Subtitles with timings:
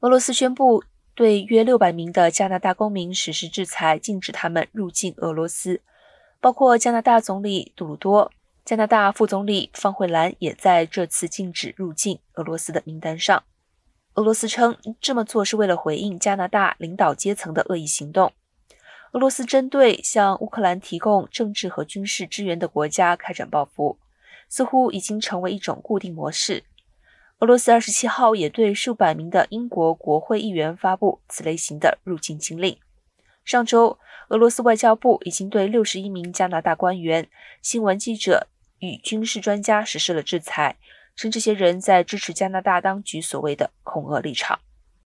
[0.00, 5.80] 俄罗斯宣布对约六百名的加拿大公民实施制裁，禁止他们入境俄罗斯，
[6.40, 8.30] 包括加拿大总理杜鲁多、
[8.64, 13.42] 加拿大副总理方慧兰也在这次禁止入境俄罗斯的名单上。
[14.14, 18.32] 俄罗斯称这么做是为了回应加拿大领导阶层的恶意行动。
[19.12, 23.98] 俄罗斯针对向乌克兰提供政治和军事支援的国家开展报复，
[24.48, 26.64] 似乎已经成为一种固定模式。
[27.40, 32.78] 俄罗斯二十七号也对数百名的英国国会议员发布此类型的入境禁令。
[33.44, 33.98] 上周，
[34.28, 37.28] 俄罗斯外交部已经对六十一名加拿大官员、
[37.60, 40.76] 新闻记者与军事专家实施了制裁。
[41.16, 44.58] 称这些人在支持加拿大当局所谓的恐俄立场。